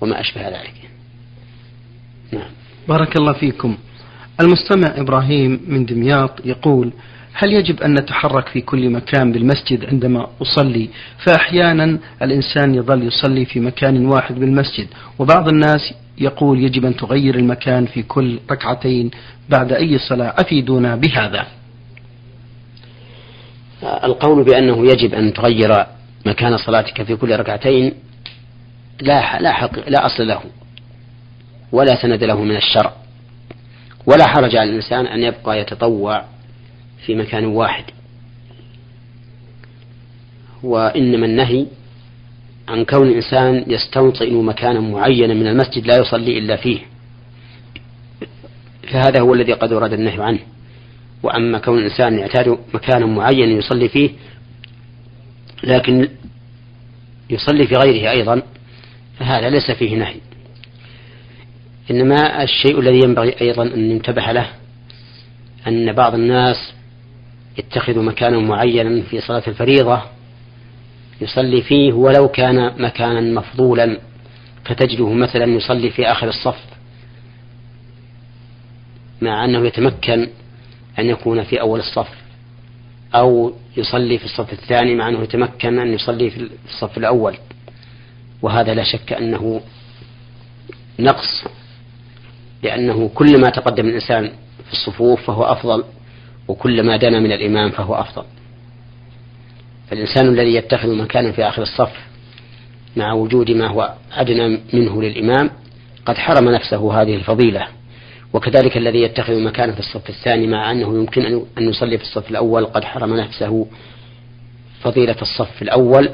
وما 0.00 0.20
أشبه 0.20 0.48
ذلك. 0.48 0.83
نعم. 2.34 2.50
بارك 2.88 3.16
الله 3.16 3.32
فيكم. 3.32 3.76
المستمع 4.40 4.92
إبراهيم 4.96 5.60
من 5.66 5.86
دمياط 5.86 6.46
يقول 6.46 6.92
هل 7.32 7.52
يجب 7.52 7.82
أن 7.82 7.94
نتحرك 7.94 8.48
في 8.48 8.60
كل 8.60 8.90
مكان 8.90 9.32
بالمسجد 9.32 9.84
عندما 9.84 10.26
أصلي؟ 10.42 10.88
فأحيانا 11.18 11.98
الإنسان 12.22 12.74
يظل 12.74 13.02
يصلي 13.02 13.44
في 13.44 13.60
مكان 13.60 14.06
واحد 14.06 14.34
بالمسجد 14.34 14.86
وبعض 15.18 15.48
الناس 15.48 15.94
يقول 16.18 16.64
يجب 16.64 16.84
أن 16.84 16.96
تغير 16.96 17.34
المكان 17.34 17.86
في 17.86 18.02
كل 18.02 18.38
ركعتين 18.50 19.10
بعد 19.48 19.72
أي 19.72 19.98
صلاة. 19.98 20.34
أفيدونا 20.38 20.96
بهذا؟ 20.96 21.46
القول 24.04 24.44
بأنه 24.44 24.86
يجب 24.86 25.14
أن 25.14 25.32
تغير 25.32 25.86
مكان 26.26 26.56
صلاتك 26.56 27.02
في 27.02 27.16
كل 27.16 27.36
ركعتين 27.36 27.94
لا 29.00 29.40
لا 29.40 29.52
حق 29.52 29.88
لا 29.88 30.06
أصل 30.06 30.26
له. 30.26 30.40
ولا 31.74 32.02
سند 32.02 32.24
له 32.24 32.42
من 32.42 32.56
الشرع. 32.56 32.92
ولا 34.06 34.26
حرج 34.28 34.56
على 34.56 34.70
الإنسان 34.70 35.06
أن 35.06 35.22
يبقى 35.22 35.60
يتطوع 35.60 36.24
في 37.06 37.14
مكان 37.14 37.44
واحد. 37.44 37.84
وإنما 40.62 41.26
النهي 41.26 41.66
عن 42.68 42.84
كون 42.84 43.08
الإنسان 43.08 43.64
يستوطئ 43.66 44.32
مكانا 44.32 44.80
معينا 44.80 45.34
من 45.34 45.46
المسجد 45.46 45.86
لا 45.86 45.96
يصلي 46.00 46.38
إلا 46.38 46.56
فيه. 46.56 46.78
فهذا 48.92 49.20
هو 49.20 49.34
الذي 49.34 49.52
قد 49.52 49.72
ورد 49.72 49.92
النهي 49.92 50.22
عنه. 50.22 50.40
وأما 51.22 51.58
كون 51.58 51.78
الإنسان 51.78 52.18
يعتاد 52.18 52.58
مكانا 52.74 53.06
معينا 53.06 53.52
يصلي 53.52 53.88
فيه 53.88 54.10
لكن 55.64 56.08
يصلي 57.30 57.66
في 57.66 57.74
غيره 57.74 58.10
أيضا 58.10 58.42
فهذا 59.18 59.50
ليس 59.50 59.70
فيه 59.70 59.96
نهي. 59.96 60.16
إنما 61.90 62.42
الشيء 62.42 62.80
الذي 62.80 62.98
ينبغي 63.04 63.34
أيضا 63.40 63.62
أن 63.62 63.90
ينتبه 63.90 64.32
له 64.32 64.48
أن 65.66 65.92
بعض 65.92 66.14
الناس 66.14 66.72
يتخذ 67.58 67.98
مكانا 67.98 68.38
معينا 68.38 69.02
في 69.02 69.20
صلاة 69.20 69.42
الفريضة 69.48 70.02
يصلي 71.20 71.62
فيه 71.62 71.92
ولو 71.92 72.28
كان 72.28 72.82
مكانا 72.82 73.20
مفضولا 73.20 73.98
فتجده 74.64 75.12
مثلا 75.12 75.44
يصلي 75.44 75.90
في 75.90 76.06
آخر 76.06 76.28
الصف 76.28 76.64
مع 79.20 79.44
أنه 79.44 79.66
يتمكن 79.66 80.28
أن 80.98 81.06
يكون 81.08 81.42
في 81.42 81.60
أول 81.60 81.80
الصف 81.80 82.08
أو 83.14 83.52
يصلي 83.76 84.18
في 84.18 84.24
الصف 84.24 84.52
الثاني 84.52 84.94
مع 84.94 85.08
أنه 85.08 85.22
يتمكن 85.22 85.78
أن 85.78 85.94
يصلي 85.94 86.30
في 86.30 86.48
الصف 86.68 86.98
الأول 86.98 87.36
وهذا 88.42 88.74
لا 88.74 88.84
شك 88.84 89.12
أنه 89.12 89.60
نقص 90.98 91.44
لأنه 92.64 93.10
كلما 93.14 93.50
تقدم 93.50 93.86
الإنسان 93.86 94.30
في 94.66 94.72
الصفوف 94.72 95.26
فهو 95.26 95.44
أفضل 95.44 95.84
وكلما 96.48 96.96
دنا 96.96 97.20
من 97.20 97.32
الإمام 97.32 97.70
فهو 97.70 97.94
أفضل. 97.94 98.24
فالإنسان 99.90 100.28
الذي 100.28 100.54
يتخذ 100.54 100.94
مكانا 100.94 101.32
في 101.32 101.48
آخر 101.48 101.62
الصف 101.62 101.92
مع 102.96 103.12
وجود 103.12 103.50
ما 103.50 103.66
هو 103.66 103.94
أدنى 104.12 104.60
منه 104.72 105.02
للإمام 105.02 105.50
قد 106.06 106.16
حرم 106.16 106.48
نفسه 106.48 107.02
هذه 107.02 107.16
الفضيلة. 107.16 107.66
وكذلك 108.32 108.76
الذي 108.76 109.02
يتخذ 109.02 109.40
مكانا 109.40 109.72
في 109.72 109.80
الصف 109.80 110.08
الثاني 110.08 110.46
مع 110.46 110.70
أنه 110.70 110.98
يمكن 110.98 111.44
أن 111.58 111.68
يصلي 111.68 111.98
في 111.98 112.04
الصف 112.04 112.30
الأول 112.30 112.66
قد 112.66 112.84
حرم 112.84 113.16
نفسه 113.16 113.66
فضيلة 114.82 115.16
الصف 115.22 115.62
الأول 115.62 116.10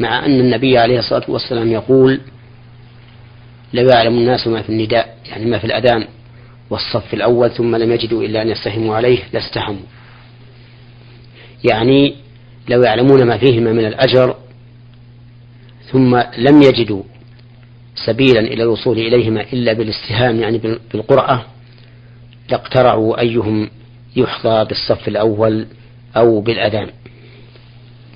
مع 0.00 0.26
أن 0.26 0.40
النبي 0.40 0.78
عليه 0.78 0.98
الصلاة 0.98 1.24
والسلام 1.28 1.72
يقول 1.72 2.20
لو 3.74 3.88
يعلم 3.88 4.18
الناس 4.18 4.46
ما 4.46 4.62
في 4.62 4.68
النداء 4.68 5.16
يعني 5.30 5.44
ما 5.44 5.58
في 5.58 5.64
الأذان 5.64 6.06
والصف 6.70 7.14
الأول 7.14 7.50
ثم 7.50 7.76
لم 7.76 7.92
يجدوا 7.92 8.22
إلا 8.22 8.42
أن 8.42 8.48
يستهموا 8.48 8.96
عليه 8.96 9.18
لاستهموا. 9.32 9.86
يعني 11.64 12.14
لو 12.68 12.82
يعلمون 12.82 13.24
ما 13.24 13.38
فيهما 13.38 13.72
من 13.72 13.86
الأجر 13.86 14.36
ثم 15.92 16.22
لم 16.38 16.62
يجدوا 16.62 17.02
سبيلا 18.06 18.40
إلى 18.40 18.62
الوصول 18.62 18.98
إليهما 18.98 19.40
إلا 19.40 19.72
بالاستهام 19.72 20.40
يعني 20.40 20.58
بالقرأة 20.92 21.44
لاقترعوا 22.50 23.20
أيهم 23.20 23.70
يحظى 24.16 24.64
بالصف 24.64 25.08
الأول 25.08 25.66
أو 26.16 26.40
بالأذان. 26.40 26.90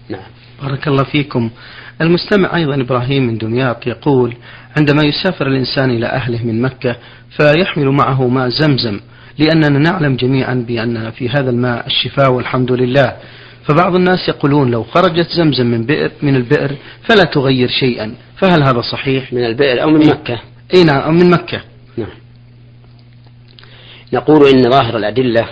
نعم. 0.09 0.31
بارك 0.63 0.89
الله 0.89 1.05
فيكم. 1.05 1.51
المستمع 2.01 2.57
أيضا 2.57 2.75
إبراهيم 2.75 3.27
من 3.27 3.39
دمياط 3.39 3.87
يقول 3.87 4.37
عندما 4.77 5.03
يسافر 5.03 5.47
الإنسان 5.47 5.91
إلى 5.91 6.07
أهله 6.07 6.45
من 6.45 6.63
مكة 6.63 6.97
فيحمل 7.37 7.89
معه 7.89 8.29
ماء 8.29 8.49
زمزم 8.49 9.01
لأننا 9.39 9.79
نعلم 9.79 10.17
جميعا 10.17 10.55
بأن 10.69 11.11
في 11.11 11.29
هذا 11.29 11.51
الماء 11.51 11.87
الشفاء 11.87 12.31
والحمد 12.33 12.73
لله. 12.73 13.17
فبعض 13.65 13.95
الناس 13.95 14.29
يقولون 14.29 14.71
لو 14.71 14.83
خرجت 14.83 15.29
زمزم 15.37 15.67
من 15.67 15.87
بئر 15.87 16.11
من 16.23 16.37
البئر 16.37 16.77
فلا 17.09 17.23
تغير 17.23 17.69
شيئا. 17.69 18.15
فهل 18.37 18.63
هذا 18.63 18.81
صحيح؟ 18.81 19.33
من 19.33 19.45
البئر 19.45 19.83
أو 19.83 19.91
من 19.91 20.03
إيه. 20.03 20.11
مكة؟ 20.11 20.41
أي 20.75 20.85
نعم 20.85 21.01
أو 21.01 21.11
من 21.13 21.31
مكة. 21.31 21.61
نعم. 21.97 22.09
نقول 24.13 24.49
إن 24.49 24.71
ظاهر 24.71 24.97
الأدلة 24.97 25.49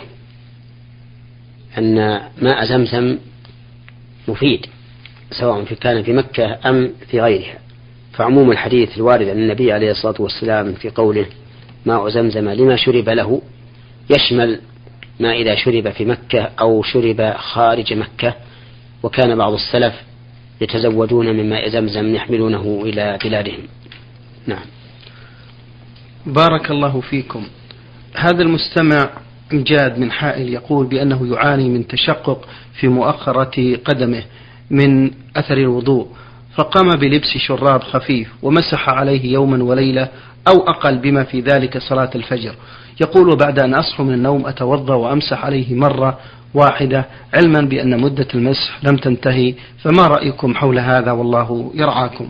أن 1.79 2.21
ماء 2.43 2.65
زمزم 2.65 3.19
مفيد. 4.29 4.67
سواء 5.31 5.65
في 5.65 5.75
كان 5.75 6.03
في 6.03 6.13
مكة 6.13 6.59
أم 6.67 6.93
في 7.11 7.21
غيرها. 7.21 7.59
فعموم 8.13 8.51
الحديث 8.51 8.97
الوارد 8.97 9.29
عن 9.29 9.37
النبي 9.37 9.73
عليه 9.73 9.91
الصلاة 9.91 10.15
والسلام 10.19 10.73
في 10.73 10.91
قوله 10.91 11.27
ماء 11.87 12.09
زمزم 12.09 12.49
لما 12.49 12.77
شرب 12.77 13.09
له 13.09 13.43
يشمل 14.11 14.61
ما 15.21 15.33
إذا 15.33 15.55
شرب 15.55 15.91
في 15.91 16.05
مكة 16.05 16.51
أو 16.61 16.83
شرب 16.83 17.35
خارج 17.37 17.93
مكة. 17.93 18.35
وكان 19.03 19.37
بعض 19.37 19.53
السلف 19.53 19.95
يتزودون 20.61 21.27
من 21.27 21.51
ماء 21.51 21.69
زمزم 21.69 22.15
يحملونه 22.15 22.83
إلى 22.85 23.19
بلادهم. 23.25 23.63
نعم. 24.47 24.65
بارك 26.27 26.71
الله 26.71 27.01
فيكم. 27.01 27.47
هذا 28.15 28.43
المستمع 28.43 29.11
إمجاد 29.53 29.99
من 29.99 30.13
حائل 30.13 30.49
يقول 30.49 30.87
بأنه 30.87 31.35
يعاني 31.35 31.69
من 31.69 31.87
تشقق 31.87 32.49
في 32.81 32.89
مؤخرة 32.89 33.77
قدمه. 33.77 34.23
من 34.71 35.11
أثر 35.37 35.57
الوضوء 35.59 36.09
فقام 36.55 36.91
بلبس 36.91 37.37
شراب 37.37 37.83
خفيف 37.83 38.29
ومسح 38.43 38.89
عليه 38.89 39.33
يوما 39.33 39.65
وليلة 39.65 40.09
أو 40.49 40.69
أقل 40.69 40.99
بما 40.99 41.25
في 41.25 41.41
ذلك 41.41 41.79
صلاة 41.79 42.11
الفجر. 42.15 42.55
يقول 43.01 43.29
وبعد 43.29 43.59
أن 43.59 43.75
أصحو 43.75 44.05
من 44.05 44.15
النوم 44.15 44.47
أتوضأ 44.47 44.95
وأمسح 44.95 45.45
عليه 45.45 45.75
مرة 45.75 46.19
واحدة 46.55 47.07
علما 47.35 47.61
بأن 47.61 48.01
مدة 48.01 48.29
المسح 48.35 48.79
لم 48.83 48.97
تنتهي. 48.97 49.55
فما 49.83 50.07
رأيكم 50.07 50.55
حول 50.55 50.79
هذا؟ 50.79 51.13
والله 51.13 51.73
يرعاكم. 51.75 52.29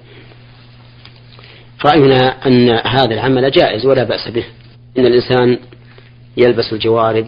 رأينا 1.86 2.46
أن 2.46 2.68
هذا 2.70 3.14
العمل 3.14 3.50
جائز 3.50 3.86
ولا 3.86 4.04
بأس 4.04 4.28
به. 4.28 4.44
إن 4.98 5.06
الإنسان 5.06 5.58
يلبس 6.36 6.72
الجوارب 6.72 7.26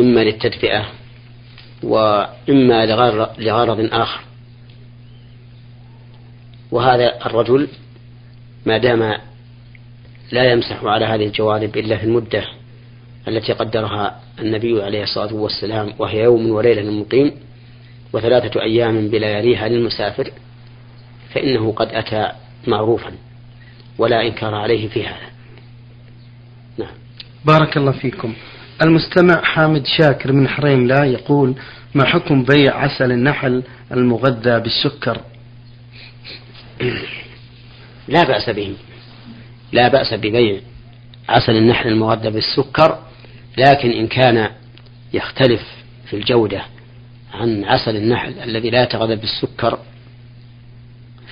إما 0.00 0.20
للتدفئة 0.20 0.97
وإما 1.82 2.86
لغرض 3.38 3.88
آخر. 3.92 4.20
وهذا 6.70 7.26
الرجل 7.26 7.68
ما 8.66 8.78
دام 8.78 9.18
لا 10.32 10.52
يمسح 10.52 10.84
على 10.84 11.04
هذه 11.04 11.26
الجوانب 11.26 11.76
إلا 11.76 11.96
في 11.96 12.04
المدة 12.04 12.44
التي 13.28 13.52
قدرها 13.52 14.20
النبي 14.38 14.82
عليه 14.82 15.02
الصلاة 15.02 15.34
والسلام 15.34 15.94
وهي 15.98 16.22
يوم 16.22 16.50
وليلة 16.50 16.82
للمقيم 16.82 17.32
وثلاثة 18.12 18.62
أيام 18.62 19.08
بلياليها 19.08 19.68
للمسافر 19.68 20.30
فإنه 21.34 21.72
قد 21.72 21.88
أتى 21.92 22.32
معروفا 22.66 23.12
ولا 23.98 24.26
إنكار 24.26 24.54
عليه 24.54 24.88
في 24.88 25.06
هذا. 25.06 25.28
نعم. 26.78 26.94
بارك 27.44 27.76
الله 27.76 27.92
فيكم. 27.92 28.34
المستمع 28.82 29.42
حامد 29.42 29.86
شاكر 29.86 30.32
من 30.32 30.48
حريم 30.48 30.86
لا 30.86 31.04
يقول 31.04 31.54
ما 31.94 32.04
حكم 32.04 32.44
بيع 32.44 32.76
عسل 32.76 33.12
النحل 33.12 33.62
المغذى 33.92 34.60
بالسكر؟ 34.60 35.20
لا 38.08 38.24
بأس 38.24 38.50
به. 38.50 38.74
لا 39.72 39.88
بأس 39.88 40.14
ببيع 40.14 40.60
عسل 41.28 41.52
النحل 41.56 41.88
المغذى 41.88 42.30
بالسكر 42.30 42.98
لكن 43.58 43.90
إن 43.90 44.06
كان 44.06 44.50
يختلف 45.12 45.62
في 46.10 46.16
الجودة 46.16 46.62
عن 47.34 47.64
عسل 47.64 47.96
النحل 47.96 48.38
الذي 48.38 48.70
لا 48.70 48.82
يتغذى 48.82 49.16
بالسكر 49.16 49.78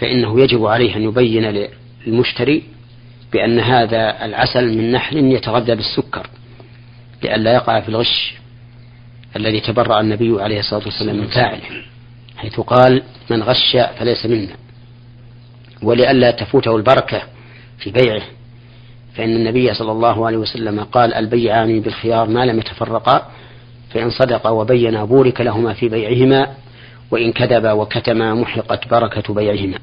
فإنه 0.00 0.40
يجب 0.40 0.64
عليه 0.66 0.96
أن 0.96 1.02
يبين 1.02 1.68
للمشتري 2.06 2.62
بأن 3.32 3.60
هذا 3.60 4.24
العسل 4.24 4.78
من 4.78 4.92
نحل 4.92 5.16
يتغذى 5.16 5.74
بالسكر. 5.74 6.26
لئلا 7.22 7.54
يقع 7.54 7.80
في 7.80 7.88
الغش 7.88 8.34
الذي 9.36 9.60
تبرأ 9.60 10.00
النبي 10.00 10.42
عليه 10.42 10.58
الصلاة 10.60 10.84
والسلام 10.84 11.16
من 11.16 11.26
فاعله 11.26 11.62
حيث 12.36 12.60
قال 12.60 13.02
من 13.30 13.42
غش 13.42 13.76
فليس 13.98 14.26
منا. 14.26 14.56
ولئلا 15.82 16.30
تفوته 16.30 16.76
البركة 16.76 17.22
في 17.78 17.90
بيعه 17.90 18.22
فإن 19.14 19.36
النبي 19.36 19.74
صلى 19.74 19.92
الله 19.92 20.26
عليه 20.26 20.36
وسلم 20.36 20.80
قال 20.80 21.14
البيعان 21.14 21.80
بالخيار 21.80 22.28
ما 22.28 22.46
لم 22.46 22.58
يتفرقا 22.58 23.30
فإن 23.90 24.10
صدقا 24.10 24.50
وبينا 24.50 25.04
بورك 25.04 25.40
لهما 25.40 25.72
في 25.72 25.88
بيعهما 25.88 26.54
وإن 27.10 27.32
كذبا 27.32 27.72
وكتما 27.72 28.34
محقت 28.34 28.88
بركة 28.88 29.34
بيعهما. 29.34 29.78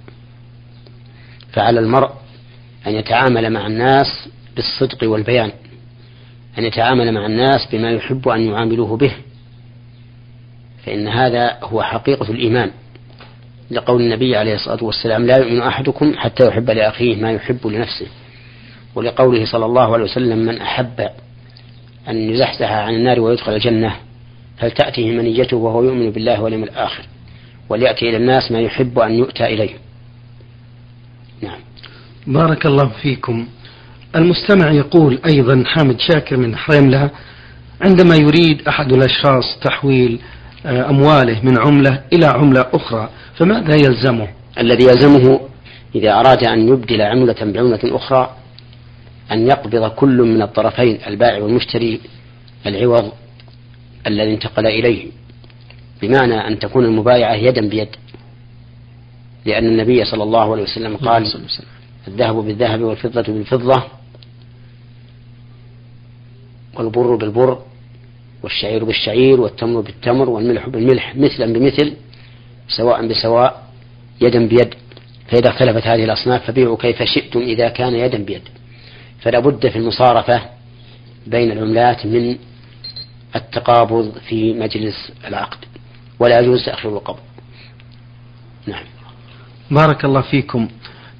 فعلى 1.52 1.80
المرء 1.80 2.10
أن 2.88 2.92
يتعامل 2.96 3.50
مع 3.50 3.68
الناس 3.68 4.30
بالصدق 4.56 5.10
والبيان. 5.10 5.52
أن 6.58 6.64
يتعامل 6.64 7.12
مع 7.12 7.26
الناس 7.26 7.68
بما 7.72 7.92
يحب 7.92 8.30
أن 8.30 8.42
يعاملوه 8.42 8.98
به. 8.98 9.12
فإن 10.86 11.08
هذا 11.08 11.58
هو 11.64 11.84
حقيقة 11.84 12.32
الإيمان. 12.32 12.72
لقول 13.72 14.02
النبي 14.02 14.36
عليه 14.36 14.56
الصلاة 14.56 14.84
والسلام 14.84 15.26
لا 15.26 15.38
يؤمن 15.38 15.62
أحدكم 15.62 16.14
حتى 16.18 16.48
يحب 16.48 16.70
لأخيه 16.70 17.16
ما 17.16 17.32
يحب 17.32 17.68
لنفسه. 17.68 18.08
ولقوله 18.96 19.46
صلى 19.46 19.66
الله 19.66 19.94
عليه 19.94 20.04
وسلم 20.04 20.38
من 20.38 20.62
أحب 20.62 21.10
أن 22.08 22.30
يزحزح 22.30 22.72
عن 22.72 22.96
النار 22.96 23.20
ويدخل 23.20 23.54
الجنة 23.54 23.96
فلتأته 24.58 25.12
منيته 25.12 25.58
وهو 25.58 25.84
يؤمن 25.84 26.12
بالله 26.12 26.42
واليوم 26.42 26.64
الآخر؟ 26.64 27.04
وليأتي 27.70 28.10
إلى 28.10 28.18
الناس 28.18 28.52
ما 28.52 28.60
يحب 28.60 29.00
أن 29.00 29.12
يؤتى 29.12 29.46
إليه. 29.46 29.74
نعم. 31.42 31.60
بارك 32.28 32.66
الله 32.66 32.88
فيكم. 33.02 33.48
المستمع 34.16 34.72
يقول 34.72 35.20
أيضا 35.26 35.64
حامد 35.66 36.00
شاكر 36.00 36.38
من 36.38 36.56
حريملة 36.56 37.10
عندما 37.82 38.16
يريد 38.16 38.68
أحد 38.68 38.94
الأشخاص 38.94 39.60
تحويل 39.62 40.20
آه، 40.66 40.90
أمواله 40.90 41.40
من 41.44 41.60
عملة 41.60 42.02
إلى 42.14 42.26
عملة 42.26 42.66
أخرى 42.74 43.10
فماذا 43.36 43.76
يلزمه؟ 43.76 44.28
الذي 44.58 44.84
يلزمه 44.84 45.40
إذا 45.96 46.14
أراد 46.14 46.44
أن 46.44 46.68
يبدل 46.68 47.02
عملة 47.02 47.36
بعملة 47.42 47.80
أخرى 47.84 48.36
أن 49.32 49.48
يقبض 49.48 49.90
كل 49.90 50.18
من 50.18 50.42
الطرفين 50.42 51.00
البائع 51.08 51.44
والمشتري 51.44 52.00
العوض 52.66 53.12
الذي 54.08 54.34
انتقل 54.34 54.68
إليه 54.68 55.06
بمعنى 56.02 56.48
أن 56.48 56.60
تكون 56.60 56.86
المبايعة 56.86 57.34
يدا 57.34 57.70
بيد. 57.70 57.88
لأن 59.46 59.66
النبي 59.66 60.06
صلى 60.06 60.24
الله 60.24 60.52
عليه 60.52 60.64
وسلم 60.64 60.98
قال 60.98 61.28
الذهب 62.08 62.36
بالذهب 62.36 62.82
والفضة 62.82 63.34
بالفضة 63.34 63.84
والبر 66.74 67.16
بالبر 67.16 67.62
والشعير 68.44 68.84
بالشعير 68.84 69.42
والتمر 69.42 69.82
بالتمر 69.82 70.30
والملح 70.30 70.70
بالملح 70.70 71.16
مثلا 71.16 71.54
بمثل 71.54 71.94
سواء 72.68 73.08
بسواء 73.08 73.64
يدا 74.22 74.48
بيد. 74.48 74.74
فإذا 75.28 75.50
اختلفت 75.50 75.88
هذه 75.88 76.04
الأصناف 76.04 76.46
فبيعوا 76.48 76.78
كيف 76.78 77.04
شئتم 77.04 77.40
إذا 77.40 77.70
كان 77.70 77.96
يدا 77.96 78.18
بيد. 78.24 78.42
فلا 79.22 79.40
بد 79.40 79.68
في 79.68 79.78
المصارفة 79.78 80.42
بين 81.28 81.52
العملات 81.52 82.06
من 82.06 82.38
التقابض 83.36 84.18
في 84.30 84.54
مجلس 84.54 85.12
العقد 85.28 85.58
ولا 86.20 86.40
يجوز 86.40 86.66
تأخير 86.66 86.92
القبض. 86.92 87.20
نعم. 88.68 88.84
بارك 89.72 90.06
الله 90.06 90.22
فيكم. 90.22 90.68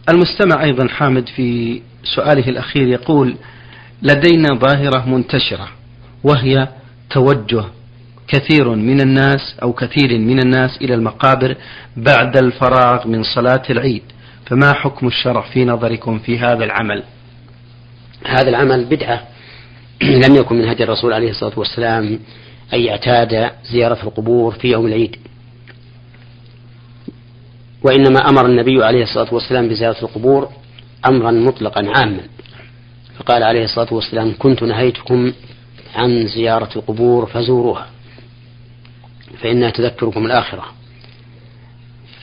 المستمع 0.10 0.64
أيضا 0.64 0.88
حامد 0.88 1.30
في 1.30 1.82
سؤاله 2.16 2.50
الأخير 2.50 2.88
يقول 2.88 3.36
لدينا 4.04 4.50
ظاهرة 4.54 5.10
منتشرة 5.10 5.68
وهي 6.24 6.68
توجه 7.10 7.66
كثير 8.28 8.70
من 8.70 9.02
الناس 9.02 9.56
أو 9.64 9.74
كثير 9.74 10.20
من 10.20 10.40
الناس 10.40 10.78
إلى 10.82 10.94
المقابر 10.94 11.56
بعد 11.98 12.38
الفراغ 12.38 13.08
من 13.08 13.24
صلاة 13.24 13.64
العيد. 13.70 14.04
فما 14.46 14.74
حكم 14.74 15.08
الشرع 15.08 15.42
في 15.42 15.66
نظركم 15.66 16.20
في 16.20 16.40
هذا 16.40 16.66
العمل؟ 16.66 17.04
هذا 18.26 18.50
العمل 18.50 18.86
بدعة. 18.86 19.24
لم 20.28 20.36
يكن 20.36 20.56
من 20.56 20.68
هدي 20.68 20.84
الرسول 20.84 21.14
عليه 21.14 21.30
الصلاة 21.30 21.60
والسلام 21.60 22.20
أن 22.74 22.80
يعتاد 22.80 23.52
زيارة 23.72 24.04
القبور 24.04 24.52
في 24.52 24.68
يوم 24.68 24.88
العيد. 24.88 25.16
وإنما 27.84 28.30
أمر 28.30 28.46
النبي 28.46 28.84
عليه 28.84 29.04
الصلاة 29.04 29.34
والسلام 29.34 29.68
بزيارة 29.70 30.02
القبور 30.02 30.50
أمرا 31.06 31.32
مطلقا 31.32 31.88
عاما. 31.96 32.22
فقال 33.18 33.44
عليه 33.44 33.64
الصلاة 33.64 33.94
والسلام 33.94 34.34
كنت 34.40 34.64
نهيتكم 34.64 35.34
عن 35.96 36.28
زيارة 36.28 36.70
القبور 36.76 37.26
فزوروها 37.26 37.88
فإنها 39.42 39.70
تذكركم 39.70 40.26
الآخرة. 40.26 40.66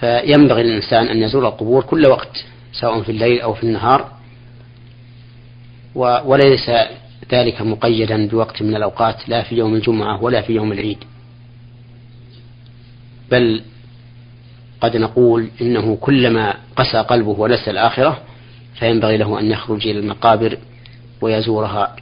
فينبغي 0.01 0.63
للإنسان 0.63 1.07
أن 1.07 1.23
يزور 1.23 1.49
القبور 1.49 1.83
كل 1.83 2.07
وقت 2.07 2.45
سواء 2.73 3.03
في 3.03 3.13
الليل 3.13 3.41
أو 3.41 3.55
في 3.55 3.63
النهار 3.63 4.13
وليس 6.25 6.71
ذلك 7.33 7.63
مقيدا 7.63 8.29
بوقت 8.29 8.63
من 8.63 8.77
الأوقات 8.77 9.29
لا 9.29 9.43
في 9.43 9.57
يوم 9.57 9.75
الجمعة 9.75 10.23
ولا 10.23 10.41
في 10.43 10.53
يوم 10.53 10.73
العيد. 10.73 10.99
بل 13.31 13.63
قد 14.81 14.97
نقول 14.97 15.49
إنه 15.61 15.97
كلما 15.97 16.55
قسى 16.77 16.99
قلبه 16.99 17.31
ونسى 17.39 17.71
الآخرة 17.71 18.23
فينبغي 18.75 19.17
له 19.17 19.41
أن 19.41 19.51
يخرج 19.51 19.89
إلى 19.89 19.99
المقابر 19.99 20.59
ويزورها 21.21 21.97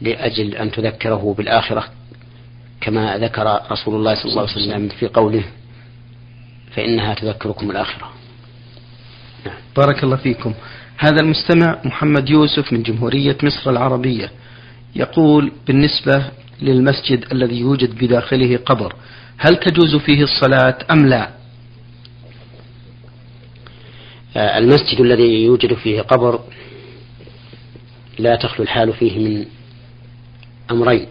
لأجل 0.00 0.54
أن 0.54 0.70
تذكره 0.70 1.34
بالآخرة 1.38 1.84
كما 2.80 3.18
ذكر 3.18 3.60
رسول 3.70 3.94
الله 3.94 4.14
صلى 4.14 4.30
الله 4.30 4.42
عليه 4.42 4.52
وسلم. 4.52 4.88
في 4.88 5.06
قوله 5.06 5.44
فإنها 6.74 7.14
تذكركم 7.14 7.70
الآخرة. 7.70 8.10
نعم. 9.46 9.56
بارك 9.76 10.04
الله 10.04 10.16
فيكم. 10.16 10.54
هذا 10.98 11.20
المستمع 11.20 11.78
محمد 11.84 12.30
يوسف 12.30 12.72
من 12.72 12.82
جمهورية 12.82 13.36
مصر 13.42 13.70
العربية. 13.70 14.30
يقول 14.96 15.52
بالنسبة 15.66 16.30
للمسجد 16.62 17.24
الذي 17.32 17.60
يوجد 17.60 17.98
بداخله 17.98 18.56
قبر 18.56 18.94
هل 19.38 19.56
تجوز 19.56 19.96
فيه 19.96 20.22
الصلاة 20.22 20.78
أم 20.90 21.06
لا؟ 21.06 21.30
آه، 24.36 24.58
المسجد 24.58 25.00
الذي 25.00 25.44
يوجد 25.44 25.74
فيه 25.74 26.00
قبر 26.00 26.40
لا 28.18 28.36
تخلو 28.36 28.64
الحال 28.64 28.92
فيه 28.92 29.18
من 29.18 29.46
أمرين. 30.70 31.06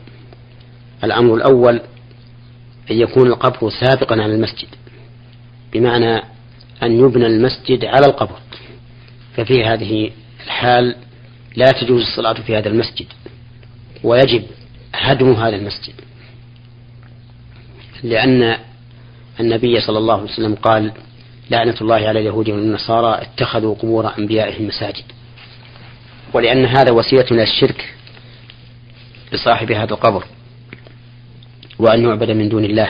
الأمر 1.03 1.35
الأول 1.35 1.81
أن 2.91 2.99
يكون 2.99 3.27
القبر 3.27 3.69
سابقا 3.69 4.21
على 4.21 4.35
المسجد 4.35 4.67
بمعنى 5.73 6.15
أن 6.83 6.99
يبنى 6.99 7.25
المسجد 7.25 7.85
على 7.85 8.05
القبر. 8.05 8.39
ففي 9.35 9.65
هذه 9.65 10.11
الحال 10.45 10.95
لا 11.55 11.71
تجوز 11.71 12.01
الصلاة 12.01 12.33
في 12.33 12.57
هذا 12.57 12.69
المسجد 12.69 13.07
ويجب 14.03 14.43
هدم 14.93 15.33
هذا 15.33 15.55
المسجد. 15.55 15.93
لأن 18.03 18.57
النبي 19.39 19.81
صلى 19.81 19.97
الله 19.97 20.13
عليه 20.13 20.31
وسلم 20.31 20.55
قال 20.55 20.91
لعنة 21.51 21.75
الله 21.81 21.95
على 21.95 22.19
اليهود 22.19 22.49
والنصارى 22.49 23.21
اتخذوا 23.21 23.75
قبور 23.75 24.17
أنبيائهم 24.17 24.67
مساجد. 24.67 25.03
ولأن 26.35 26.65
هذا 26.65 26.91
وسيلة 26.91 27.25
إلى 27.31 27.43
الشرك 27.43 27.95
لصاحب 29.31 29.71
هذا 29.71 29.93
القبر 29.93 30.25
وأن 31.79 32.03
يعبد 32.03 32.31
من 32.31 32.49
دون 32.49 32.65
الله. 32.65 32.89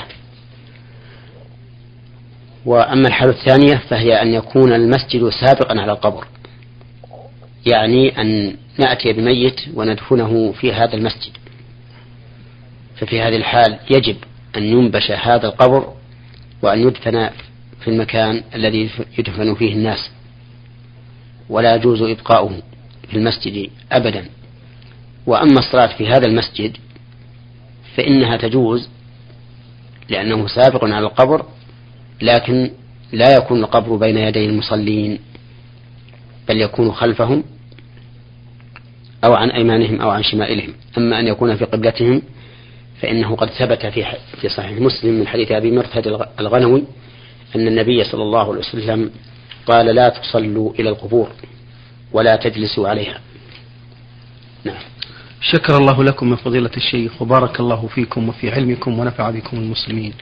وأما 2.65 3.07
الحالة 3.07 3.31
الثانية 3.31 3.81
فهي 3.89 4.21
أن 4.21 4.33
يكون 4.33 4.73
المسجد 4.73 5.29
سابقا 5.29 5.81
على 5.81 5.91
القبر 5.91 6.27
يعني 7.65 8.21
أن 8.21 8.55
نأتي 8.77 9.13
بميت 9.13 9.61
وندفنه 9.73 10.51
في 10.51 10.73
هذا 10.73 10.93
المسجد. 10.93 11.37
ففي 12.97 13.21
هذه 13.21 13.35
الحال 13.35 13.79
يجب 13.89 14.15
أن 14.57 14.63
ينبش 14.63 15.11
هذا 15.11 15.47
القبر 15.47 15.93
وأن 16.61 16.87
يدفن 16.87 17.29
في 17.81 17.87
المكان 17.87 18.43
الذي 18.55 18.89
يدفن 19.17 19.55
فيه 19.55 19.73
الناس 19.73 20.09
ولا 21.49 21.75
يجوز 21.75 22.01
إبقاؤه. 22.01 22.61
في 23.09 23.17
المسجد 23.17 23.69
أبدا. 23.91 24.25
وأما 25.25 25.59
الصلاة 25.59 25.97
في 25.97 26.07
هذا 26.07 26.25
المسجد 26.27 26.77
فإنها 27.95 28.37
تجوز 28.37 28.89
لأنه 30.09 30.47
سابق 30.47 30.83
على 30.83 31.07
القبر 31.07 31.45
لكن 32.21 32.71
لا 33.11 33.35
يكون 33.35 33.59
القبر 33.63 33.95
بين 33.95 34.17
يدي 34.17 34.45
المصلين 34.45 35.19
بل 36.47 36.61
يكون 36.61 36.91
خلفهم 36.91 37.43
أو 39.25 39.33
عن 39.33 39.49
أيمانهم 39.49 40.01
أو 40.01 40.09
عن 40.09 40.23
شمائلهم. 40.23 40.73
أما 40.97 41.19
أن 41.19 41.27
يكون 41.27 41.55
في 41.55 41.65
قبلتهم 41.65 42.21
فإنه 43.01 43.35
قد 43.35 43.49
ثبت 43.49 43.85
في 43.85 44.05
في 44.41 44.49
صحيح 44.49 44.81
مسلم 44.81 45.19
من 45.19 45.27
حديث 45.27 45.51
أبي 45.51 45.71
مرثد 45.71 46.27
الغنوي 46.39 46.83
أن 47.55 47.67
النبي 47.67 48.03
صلى 48.03 48.23
الله 48.23 48.39
عليه 48.39 48.59
وسلم 48.59 49.11
قال 49.65 49.85
لا 49.85 50.09
تصلوا 50.09 50.73
إلى 50.79 50.89
القبور. 50.89 51.29
ولا 52.11 52.35
تجلسوا 52.35 52.89
عليها. 52.89 53.19
نعم. 54.63 54.81
شكر 55.41 55.77
الله 55.77 56.03
لكم 56.03 56.29
من 56.29 56.35
فضيلة 56.35 56.71
الشيخ 56.77 57.21
وبارك 57.21 57.59
الله 57.59 57.87
فيكم 57.87 58.29
وفي 58.29 58.51
علمكم 58.51 58.99
ونفع 58.99 59.29
بكم 59.29 59.57
المسلمين. 59.57 60.13